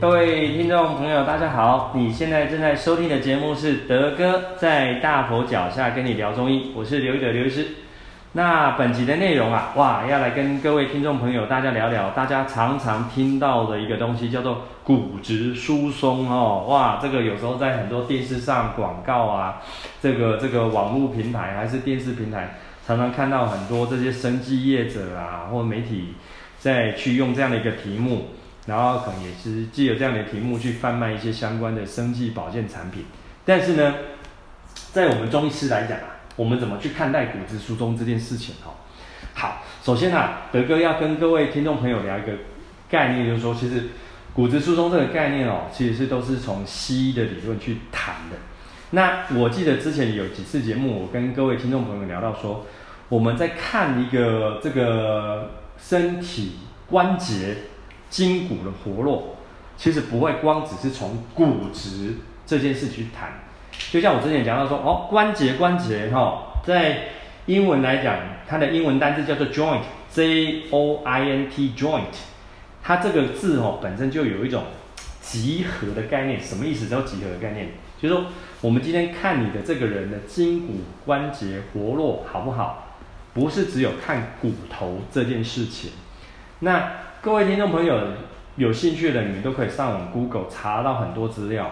[0.00, 1.92] 各位听众朋友，大家好！
[1.94, 7.66] 你现在正在收听的节目是德哥在大佛脚下跟你聊中医，我是刘一德刘医师。
[8.32, 19.60] 那本集的内容啊，哇，要来跟各位听众朋友大家聊聊，大家常常听到的一个东西叫做骨质疏松哦，哇，这个有时候在很多电视上广告啊，
[20.00, 22.54] 这个这个网络平台还是电视平台，
[22.86, 26.14] 常常看到很多这些生技业者啊或媒体
[26.58, 28.28] 在去用这样的一个题目，
[28.70, 33.04] 然后可能也是借由这样的题目去贩卖一些相关的生技保健产品，
[33.44, 33.94] 但是呢，
[34.92, 36.04] 在我们中医师来讲啊。
[36.36, 38.54] 我们怎么去看待骨质疏松这件事情？
[38.64, 38.72] 哈，
[39.34, 42.32] 好，首先啊，德哥要跟各位听众朋友聊一个
[42.88, 43.88] 概念，就是说，其实
[44.32, 48.36] 骨质疏松这个概念哦，其实是都是从西医的理论去谈的。
[48.92, 52.64] 那我记得之前有几次节目，我跟各位听众朋友聊到说，
[53.10, 57.54] 我们在看一个这个身体关节
[58.10, 59.36] 筋骨的活络，
[59.78, 63.32] 其实不会光只是从骨质这件事去谈。
[63.90, 67.04] 就像我之前讲到说，哦，关节关节哈、在
[67.46, 68.16] 英文来讲，
[68.46, 72.18] 它的英文单字叫做 joint，J O I N T，joint，
[72.82, 74.64] 它这个字哦本身就有一种
[75.22, 76.42] 集合的概念。
[76.42, 76.88] 什么意思？
[76.88, 77.68] 叫集合的概念，
[78.00, 78.26] 就是说
[78.60, 82.96] 我们今天看你的这个人的筋骨关节活络好不好，
[83.32, 85.92] 不是只有看骨头这件事情。
[86.58, 86.92] 那
[87.22, 88.00] 各位听众朋友
[88.56, 91.70] 有兴趣的，你们都可以上网 Google 查到很多资料。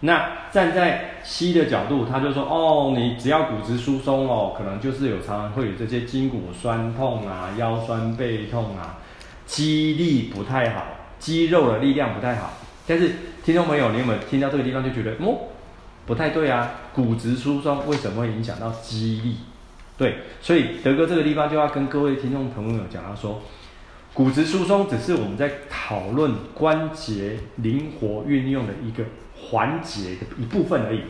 [0.00, 8.96] 那站在西医的角度，他就说哦，你只要骨质疏松哦，可能就是有常常会有这些筋骨酸痛啊、腰酸背痛啊、
[9.44, 10.86] 肌力不太好、
[11.18, 12.54] 肌肉的力量不太好。
[12.86, 13.10] 但是
[13.44, 15.36] 听众朋友，你有没有听到这个地方就觉得哦，
[16.06, 16.70] 不太对啊？
[16.94, 19.36] 骨质疏松为什么会影响到肌力？
[19.98, 23.42] 对，所以德哥这个地方就要跟各位听众朋友讲到说，
[24.18, 29.04] 骨质疏松只是我们在讨论关节灵活运用的一个。
[29.40, 31.00] 环节的一部分而已，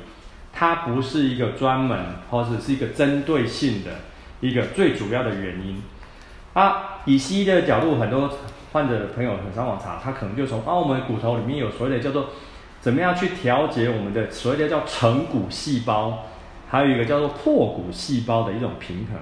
[0.53, 1.99] 它不是一个专门
[2.31, 3.91] 或者是一个针对性的
[4.41, 5.83] 一个最主要的原因。
[6.53, 8.31] 啊，以西医的角度，很多
[8.71, 12.29] 患者的朋友很上网查，他可能就从啊，我们骨头里面有所谓的叫做
[12.83, 16.27] 怎么样去调节我们的所谓的叫成骨细胞，
[16.69, 19.17] 还有一个叫做破骨细胞的一种平衡。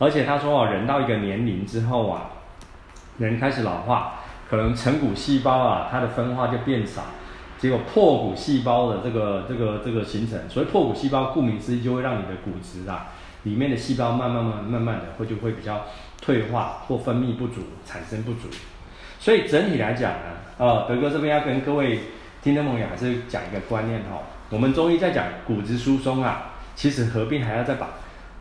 [0.00, 2.30] 而且他说啊，人到一个年龄之后啊，
[3.26, 4.14] 人开始老化，
[4.48, 7.02] 可能成骨细胞啊，它的分化就变少。
[7.58, 13.08] 结果破骨细胞的这个这个这个形成，所以破骨细胞顾名思义就会让你的骨质啊
[13.42, 15.84] 里面的细胞慢慢慢慢慢的会就会比较
[16.22, 18.48] 退化或分泌不足，产生不足。
[19.18, 20.24] 所以整体来讲呢，
[20.56, 22.00] 呃，德哥这边要跟各位
[22.42, 27.88] 听众朋友还是讲一个观念哈，我们中医在讲骨质疏松啊，其实合并还要再把。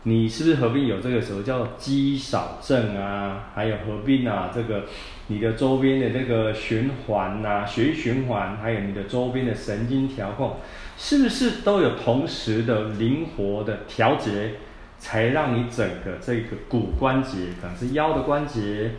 [0.03, 3.49] 你是不是合并有这个时候叫肌少症啊？
[3.53, 4.85] 还有合并啊，这个
[5.27, 10.55] 你的周边的这个循环呐，血液循环，还有你的周边的神经调控，
[10.97, 14.53] 是不是都有同时的灵活的调节，
[14.97, 18.91] 才让你整个这个骨关节，可能是腰的关节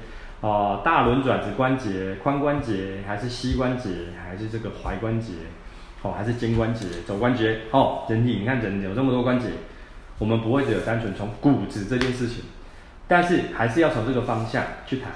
[0.42, 3.88] 哦、大轮转子关节、髋关节，还是膝关节，
[4.22, 5.32] 还是这个踝关节，
[6.02, 9.46] 哦，还是肩关节、肘关节，哦，整体你看整体有这么多关节。
[10.20, 12.44] 我们不会只有单纯从骨质这件事情，
[13.08, 15.10] 但是还是要从这个方向去谈。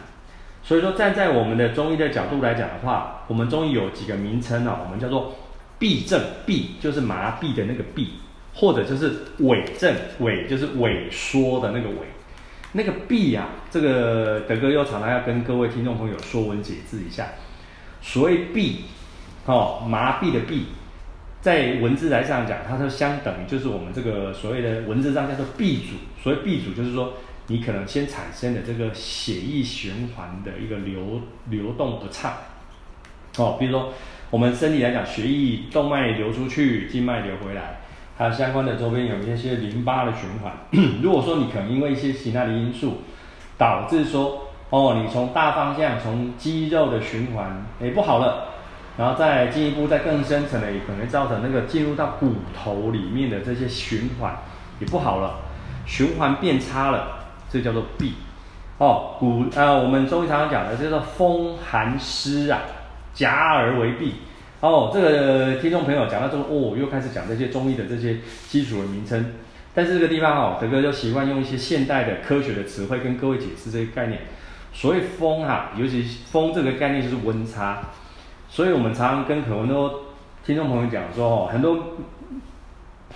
[0.63, 5.37] 所以说，站在我们的中医的角度来讲的话，我们中医有几个名称啊，我们叫做
[5.79, 8.07] 痹症，痹就是麻痹的那个痹，
[8.55, 12.07] 或者就是萎症，萎就是萎缩的那个萎。
[12.73, 17.29] 那个痹啊，这个德哥又常常要跟各位听众朋友说文解字一下。
[18.01, 18.77] 所谓痹，
[19.45, 20.63] 哦，麻痹的痹。
[21.45, 25.93] 在文字来上讲，它就相等于就是我们这个所谓的文字上叫做 B 组。
[26.23, 27.13] 所谓 B 组，就是说
[27.49, 32.33] 你可能先产生的这个血液循环的一个流流动不畅。
[33.37, 33.93] 哦，比如说
[34.31, 37.81] 我们身体来讲，血液动脉流出去，静脉流回来，
[38.17, 40.51] 还有相关的周边有一些淋巴的循环。
[41.03, 43.03] 如果说你可能因为一些其他的因素，
[43.59, 48.54] 导致说哦，你从大方向从肌肉的循环诶不好了。
[48.97, 54.37] 然后再进一步，再更深层的，也可能造成那个进入到骨头里面的这些循环
[54.79, 55.41] 也不好了，
[55.85, 57.19] 循环变差了，
[57.51, 58.13] 这叫做痹。
[58.79, 62.61] 哦，骨呃，我们中医常常讲的叫做风寒湿啊，
[63.13, 64.13] 夹而为痹。
[64.61, 68.19] 哦，这个听众朋友讲到这个，哦，又开始讲这些中医的这些
[68.49, 69.35] 基础的名称。
[69.75, 74.21] 但是这个地方哦，德哥就习惯用一些现代的科学的词汇跟各位解释这些概念。
[74.73, 77.81] 所谓风哈、尤其风这个概念就是温差。
[78.55, 80.03] 所以我们常常跟很多
[80.47, 81.77] 听众朋友讲说，哦，很多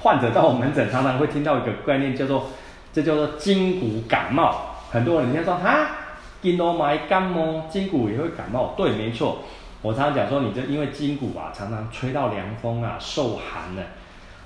[0.01, 2.49] 患者到我们门诊，常常会听到一个概念，叫做
[2.93, 4.75] 这叫做筋骨感冒。
[4.91, 5.91] 很多人人家说哈，
[6.43, 8.75] 筋膜炎感冒，筋骨也会感冒。
[8.77, 9.39] 对，没错，
[9.81, 13.83] 我常常讲说，你这因为筋骨啊，常常吹到凉风啊，受寒了。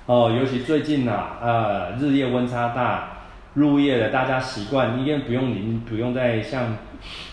[0.05, 3.23] 哦，尤其最近啊，呃，日夜温差大，
[3.55, 6.77] 入夜了，大家习惯，因为不用您不用再像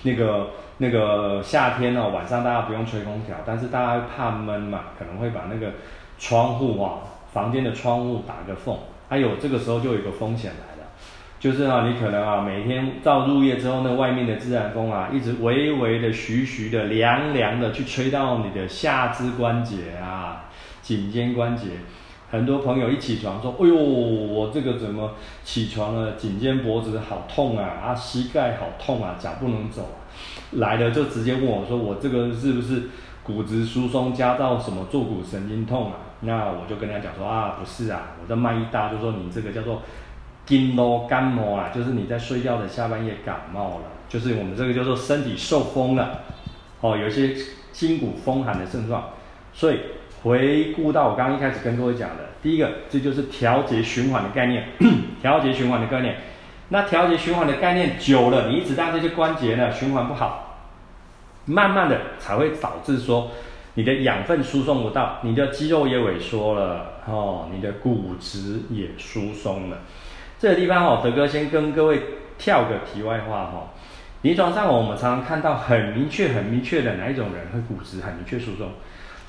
[0.05, 0.49] 那个
[0.83, 5.75] 那个夏天哦，晚上大家不用吹空调，但是大家怕闷嘛，可能会把那个
[6.19, 7.01] 窗户啊，
[7.35, 8.75] 房间的窗户打个缝，
[9.07, 10.89] 还有这个时候就有一个风险来了，
[11.39, 20.47] 就是啊，你可能啊，每天到入夜之后，那外面的自然风啊，一直微微的、徐徐的、凉凉的去吹到你的下肢关节啊、
[20.81, 21.67] 颈肩关节。
[22.31, 25.11] 很多朋友一起床说：“哎呦，我这个怎么
[25.43, 26.13] 起床了？
[26.13, 27.65] 颈肩脖子好痛啊！
[27.83, 29.99] 啊，膝盖好痛啊，脚不能走啊。”
[30.59, 32.85] 来了就直接问我说：“我这个是不是
[33.25, 39.83] 骨质疏松加到什么坐骨神经痛啊？”那我就跟他讲说：“啊，不是啊，我的脉一大就说你这个叫做
[40.47, 46.21] 筋络感冒啊，就是你在睡觉的下半夜感冒了，就是我们这个叫做身体受风了，
[46.81, 47.35] 哦，有一些
[47.73, 49.03] 筋骨风寒的症状，
[49.53, 49.79] 所以。”
[50.23, 54.69] 回顾到我刚刚一开始跟各位讲的，第一个，这就是调节循环的概念，
[55.23, 56.17] 调节循环的概念。
[56.69, 60.59] 那调节循环的概念久了，你一直让这些关节呢循环不好，
[61.47, 63.31] 慢慢的才会导致说
[63.75, 69.79] 你的养分输送不到，你的肌肉也萎缩了，哦，你的骨质也疏松了。
[70.39, 72.01] 这个地方哦，德哥先跟各位
[72.39, 73.69] 跳个题外话哈、哦，
[74.23, 78.69] 临床上我们常常看到很明确、很明确的哪一种人会骨质很明确疏松。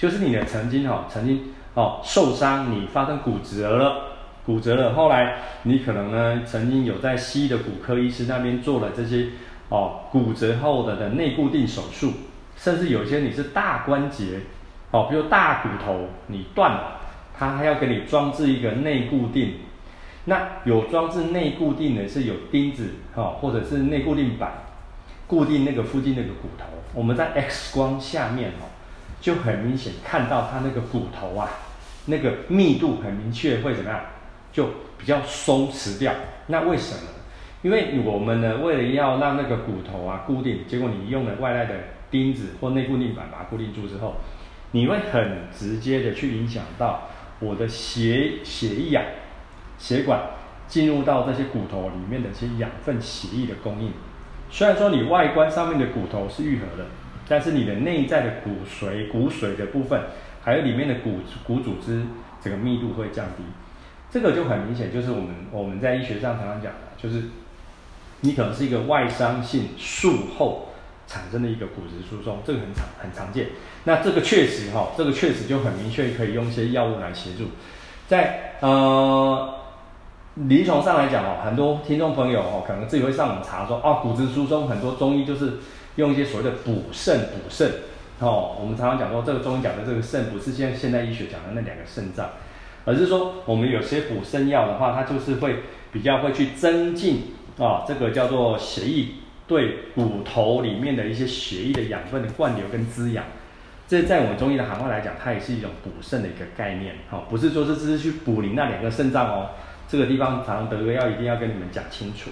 [0.02, 9.28] 就是你的曾经哈，曾经哦受伤，你发生骨折了，骨折了，后来你可能呢曾经有在西医的骨科医师那边做了这些
[9.70, 12.14] 哦骨折后的的内固定手术，
[12.58, 14.40] 甚至有些你是大关节
[14.90, 17.00] 哦，比如大骨头你断了，
[17.38, 19.54] 他还要给你装置一个内固定，
[20.26, 24.52] 那有装置内固定的是有钉子哈，或者是内固定板
[25.28, 26.66] 固定那个附近那个骨头，
[26.96, 28.66] 我们在 X 光下面哈。
[29.22, 31.48] 就很明显看到它那个骨头啊，
[32.08, 34.02] 那个密度很明确，会怎么样？
[34.52, 34.66] 就
[34.98, 36.12] 比较松弛掉。
[36.48, 37.02] 那为什么？
[37.62, 41.76] 因为我们呢，为了要让那个骨头啊固定，结果你用了外来的
[42.10, 44.16] 钉子或内固定板把它固定住之后，
[44.72, 47.08] 你会很直接的去影响到
[47.40, 49.06] 我的血血液啊，
[49.78, 50.20] 血管
[50.68, 53.92] 进入到这些骨头里面的这些养分血液的供应。
[54.50, 56.86] 虽然说你外观上面的骨头是愈合的。
[57.28, 60.02] 但是你的内在的骨髓、骨髓的部分，
[60.44, 62.04] 还有里面的骨骨组织，
[62.42, 63.44] 这个密度会降低，
[64.10, 67.30] 这个就很明显，就是我们我们在医学上常常讲的，就是
[68.22, 70.70] 你可能是一个外伤性术后
[71.08, 73.48] 产生的一个骨质疏松，这个很常很常见。
[73.86, 77.46] 那这个确实哈，这个确实就很明确，可以用一些药物来协助。
[78.08, 79.54] 在呃
[80.36, 85.60] 临床上来讲哦，很多听众朋友哦，可能自己会上网查说，哦，骨质疏松，很多中医就是。
[86.02, 87.70] 用一些所谓的补肾补肾，
[88.20, 92.32] 哦，我们常常讲说，这个中医讲的这个肾，不是现现代医学讲的那两个肾脏，
[92.86, 95.58] 而是说我们有些补肾药的话，它就是会
[95.94, 99.10] 比较会去增进啊，这个叫做血液
[99.46, 103.24] 对骨头里面的一些血液的养分的灌流跟滋养。
[103.88, 109.50] 这在我们中医的行话来讲，它也是一种补肾的一个概念，哈，不是说是只是去补你那两个肾脏哦，
[109.88, 112.32] 这个地方常德哥要一定要跟你们讲清楚。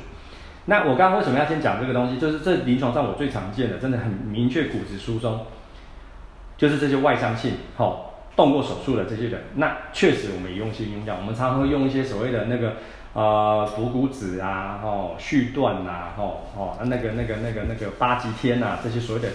[0.69, 2.19] 那我刚刚为什么要先讲这个东西？
[2.19, 5.47] 就是这临床上我最常见的，真的很明确骨质疏松，
[6.57, 9.41] 就是这些外伤性，哈、哦，动过手术的这些人。
[9.55, 12.75] 那确实我们也用心用药，我们常常会用一些所谓的那个
[13.13, 19.27] 呃补骨脂啊，哦续断呐，哦哦那个那个那个那个八极天呐，这些所谓的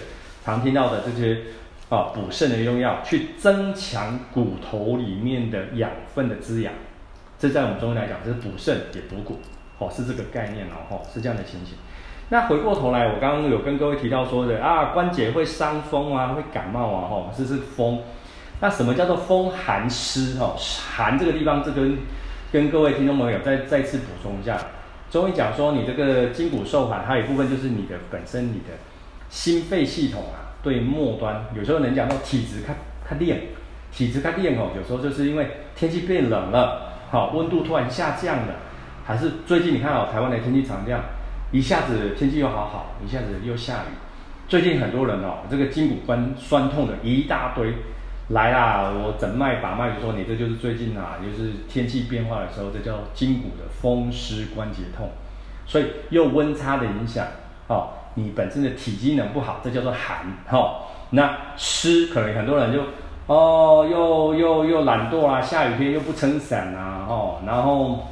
[0.45, 1.41] 常听到的这些
[1.89, 6.73] 啊补肾的用药，去增强骨头里面的养分的滋养。
[7.37, 9.41] 这在我们中医来讲，就是补肾也补骨。
[9.77, 11.75] 哦，是这个概念哦，吼，是这样的情形。
[12.29, 18.01] 那回过头来，我刚刚有跟各位提到说的啊，关节会伤风啊，会感冒啊，吼，这是风。
[18.61, 20.39] 那什么叫做风寒湿？
[20.39, 20.55] 哈，
[20.95, 21.97] 寒这个地方，这跟
[22.51, 24.57] 跟各位听众朋友再再次补充一下。
[25.11, 28.73] 中医讲说，你这个筋骨受寒，还有一部分就是你的本身你的
[29.29, 32.73] 心肺系统啊，对末端，有时候能讲到体质它
[33.07, 33.41] 它练，
[33.91, 38.55] 体质它练哦，有时候就是因为天气变冷了，好，温度突然下降了。
[39.05, 40.99] 还是最近你看哦，台湾的天气常这样，
[41.51, 43.93] 一下子天气又好好，一下子又下雨。
[44.47, 47.73] 最近很多人哦，这个筋骨关酸痛的一大堆
[48.29, 55.09] 来啦，我诊脉把脉就说，你这就是最近啊，就是天气变化的时候，这叫筋骨的风湿关节痛。
[55.67, 57.27] 所以又温差的影响
[57.67, 60.81] 哦，你本身的体机能不好，这叫做寒哦。
[61.11, 62.81] 那湿可能很多人就
[63.27, 68.07] 哦，又又又懒惰啊，下雨天又不撑伞啊，哦，然后。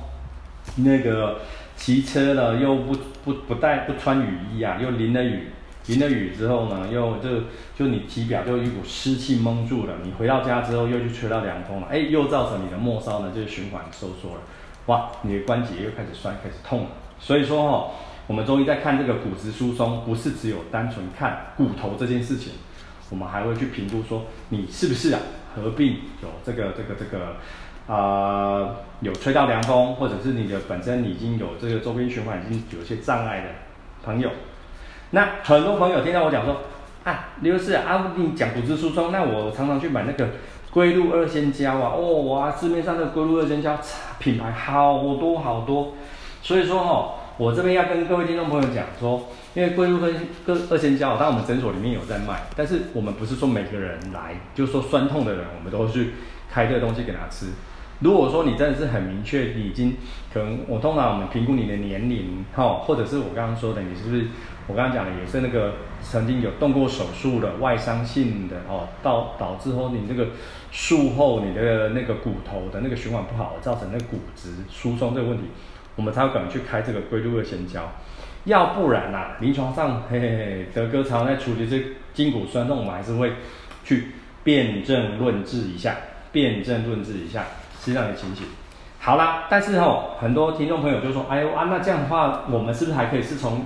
[0.78, 1.40] 那个
[1.76, 5.48] 骑车了又不不不带不穿雨衣啊，又淋了雨
[5.88, 7.30] 淋了雨之后呢，又就
[7.76, 14.42] 就你体表就一股湿气蒙住了，你回到家之后又去吹到凉风了，哎，又造成你的末梢呢就是循环收缩了，
[14.86, 16.88] 哇，你的关节又开始酸，开始痛了。
[17.20, 17.92] 所以说哦，
[18.28, 22.54] 我们中医在看这个骨质疏松，不是只有单纯看骨头这件事情，
[23.10, 25.20] 我们还会去评估说你是不是啊
[25.54, 27.36] 合并有这个这个这个、
[27.88, 33.48] 呃、有吹到凉风，或者是你的本身已经有这个周边循环已经有些障碍的
[34.04, 34.30] 朋友。
[35.12, 36.62] 那很多朋友听到我讲说
[37.04, 40.30] 啊，刘师啊，你讲骨质疏松，那我常常去买那个
[40.72, 43.78] 龟鹿二仙胶啊，哦哇，市面上的龟鹿二仙胶
[44.20, 45.94] 品牌好多好多，
[46.42, 56.14] 所以说哦，我这边要跟各位听众朋友讲说，因为龟鹿跟跟二仙胶，当然我们诊所里面有在卖，但是我们不是说每个人来，就是说酸痛的人，我们都去
[56.50, 57.48] 开这个东西给他吃。
[58.04, 59.96] 如果说你真的是很明确，你已经
[60.34, 64.26] 可能我通常我们评估你的年龄哈，或者是我刚刚说的，你是不是
[64.68, 70.28] 我刚刚讲的也是那个曾经有动过手术的外伤性的哦，导导致后你这个
[70.70, 75.46] 术后你的那个骨头的那个循环不好，造成那个骨质疏松这个问题，
[75.96, 77.90] 我们才有可能去开这个龟鹿二仙胶。
[78.44, 81.82] 要不然呐、啊，临床上嘿嘿嘿，德哥常常在处理这
[82.14, 83.32] 筋骨酸痛，我们还是会
[83.86, 84.08] 去
[84.44, 85.96] 辨证论治一下，
[86.34, 87.46] 辨证论治一下。
[87.84, 88.46] 是这样的情形，
[89.00, 93.66] 好啦，但是哦，很多听众朋友就说，哎呦啊，那这样的话，我们是不是还可以是从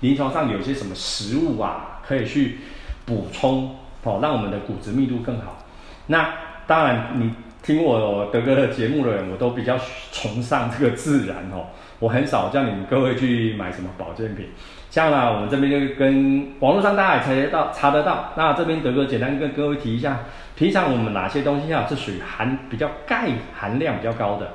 [0.00, 2.60] 临床上有些什么食物啊，可以去
[3.04, 5.58] 补充哦，让我们的骨质密度更好？
[6.06, 6.32] 那
[6.66, 7.30] 当然，你
[7.62, 9.78] 听我德哥的节目的人，我都比较
[10.12, 11.66] 崇尚这个自然哦，
[11.98, 14.46] 我很少叫你们各位去买什么保健品。
[14.90, 18.32] 像呢，我们这边就跟网络上大家也查得到，查得到。
[18.36, 20.20] 那这边德哥简单跟各位提一下。
[20.56, 24.48] 平常我们哪些东西啊是属于含比较钙含量比较高的？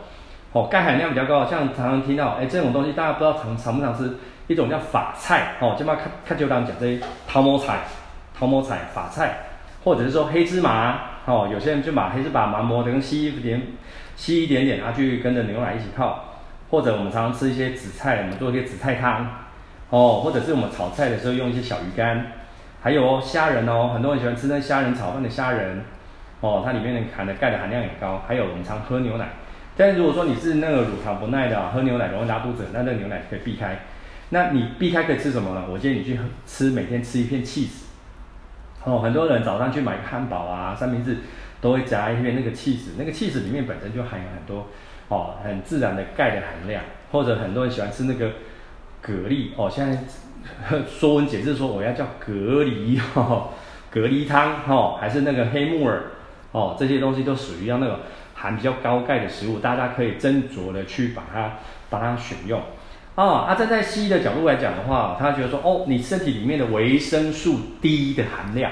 [0.51, 7.79] 哦，钙含量比较高，像常常听到，哎，这种东西大家不知道常常不常吃，一种叫法菜，哦，这边看看就当讲这些桃毛菜、
[8.37, 9.37] 桃毛菜、法菜，
[9.83, 13.61] 或者是说黑芝麻，哦，有些人就把黑芝麻麻磨的跟稀一点、
[14.15, 16.25] 稀一点点，啊，去跟着牛奶一起泡，
[16.69, 19.42] 或者我们常常吃一些紫菜，我们做一些紫菜汤，
[19.93, 22.31] 哦，或者是我们炒菜的时候用一些小鱼干，
[22.81, 25.83] 还有哦虾仁哦，很多人喜欢吃那虾仁炒饭的虾仁。
[26.41, 29.29] 哦，它里面的含的钙的含量也高，还有我们常喝牛奶，
[29.77, 33.79] 但如果说你是那个乳糖不耐的，喝牛奶容易拉肚子，那那牛奶可以避开。
[34.31, 35.63] 那你避开可以吃什么呢？
[35.69, 37.85] 我建议你去吃，每天吃一片起司。
[38.83, 41.19] 哦，很多人早上去买个汉堡啊、三明治，
[41.61, 44.67] 都会夹一片那个起司，那个起司里面本身就含有很多
[45.07, 48.31] 哦很自然的钙的含量，或者很多人喜欢吃那个
[49.03, 49.99] 蛤蜊哦，现在
[50.89, 52.31] 说文解字说我要叫蛤
[52.63, 53.49] 蜊 哦，
[53.91, 56.01] 蛤蜊汤哦，还是那个黑木耳。
[56.53, 58.01] 哦，这些东西都属于要那个
[58.35, 61.53] 含比较高钙的食物，大家可以斟酌的去把它
[61.89, 62.61] 把它选用。
[63.15, 68.71] 哦，啊，站在西医的角度来讲的话，他觉得说，哦，你身体里面的维生素 D 的含量，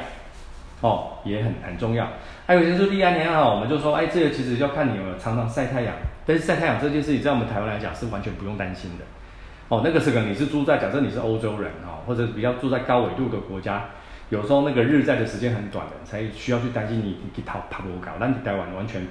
[0.81, 2.07] 哦，也很很重要。
[2.45, 5.95] 还有维生素 D 含量好，我们就说，哎，这个其实要看你有没有常常晒太阳。
[6.23, 9.05] 但是晒太阳这件事情，在我们台湾来讲是完全不用担心的。
[9.71, 13.85] 哦，那个是可能你是住在，假设你是欧洲人哦，或者比较住在高纬度的国家。
[14.27, 19.01] 有时候那个日晒的时间很短的，才需要去担心你你去跑跑步搞，但你待完完全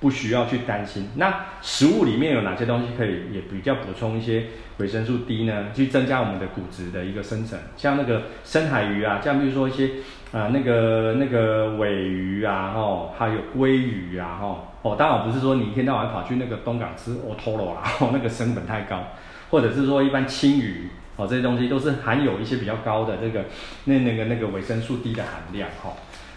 [0.00, 1.08] 不需要去担心。
[1.14, 4.46] 那食物里面有哪些东西可以也比较补充一些
[4.78, 5.66] 维生素 D 呢？
[5.72, 9.86] 去增加我们的骨质的一个生成，像那个深海鱼啊，像比如说一些
[10.32, 19.02] 啊、呃、那个那个鮪鱼啊，吼，还有鲑鱼啊，吼，哦，当然不是说你一天到晚跑去那个东港吃 Otoro 啦，哦，那个成本太高，
[19.50, 20.88] 或者是说一般青鱼。
[21.16, 23.44] 哦，这些东西都是含有一些比较高的这个
[23.84, 25.92] 那那个那个维生素 D 的含量哈、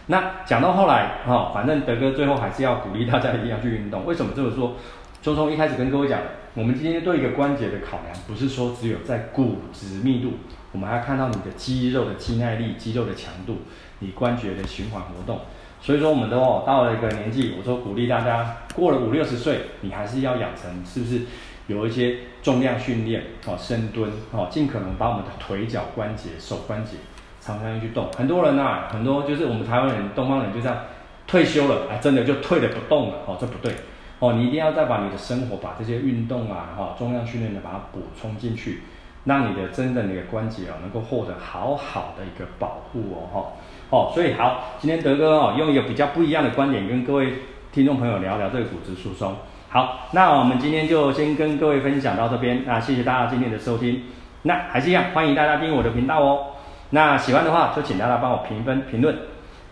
[0.08, 4.06] 那讲到后来哈、反正德哥最后还是要鼓励大家一定要去运动。
[4.06, 4.74] 为什么这么说？
[5.22, 6.20] 就从一开始跟各位讲，
[6.54, 10.34] 我们今天对一个关节的考量，不是说只有在骨质密度，
[10.74, 13.60] 我们还要看到你的肌肉的肌耐力、肌肉的强度，
[14.00, 15.40] 你关节的循环活动。
[15.80, 21.22] 所以说，我们都到了一个年纪，我说鼓励大家过了五六十岁，你还是要养成是不是？
[21.68, 26.98] 有一些重量训练，哦，深蹲，哦，尽可能把我们的腿脚关节、手关节
[27.40, 28.12] 常常去动。
[28.18, 30.78] 很多人啊，很多就是我们台湾人、东方人就这样
[31.26, 33.74] 退休了，啊，真的就退了不动了，哦，这不对，
[34.20, 38.82] 哦，你一定要再把你的生活、把这些运动啊，哈，重量训练的把它补充进去，
[39.24, 43.46] 让你的真的你的关节啊，能够获得好好的一个保护哦，哈，
[43.90, 47.34] 哦，所以好，今天德哥哦，用一个比较不一样的观点跟各位
[47.72, 49.34] 听众朋友聊聊这个骨质疏松。
[49.74, 52.62] 好，那我们今天就先跟各位分享到这边。
[52.64, 54.04] 那谢谢大家今天的收听。
[54.44, 56.46] 那还是一样，欢迎大家订阅我的频道哦。
[56.92, 59.18] 那喜欢的话，就请大家帮我评分评论。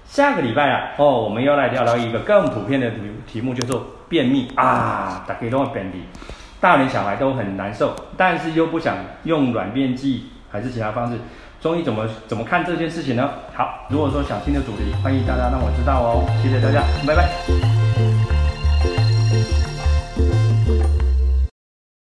[0.03, 5.23] 下个礼拜啊，哦，我们又来聊聊一个更普遍的题题目，叫做便秘啊。
[5.27, 6.01] 大家都会便秘，
[6.59, 11.19] 大人小孩都很难受，但是又不想用软便剂还是其他方式？
[11.61, 13.29] 中医怎么怎么看这件事情呢？
[13.53, 16.25] 好，如果说想听的主题，欢迎大家让我知道哦。
[16.41, 18.10] 谢谢大家，拜拜。